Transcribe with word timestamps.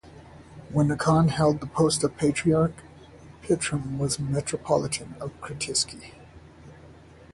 When 0.71 0.87
Nikon 0.87 1.27
held 1.27 1.59
the 1.59 1.67
post 1.67 2.03
of 2.03 2.17
patriarch, 2.17 2.73
Pitirim 3.43 3.99
was 3.99 4.17
a 4.17 4.23
metropolitan 4.23 5.13
of 5.21 5.29
Krutitsy. 5.41 6.13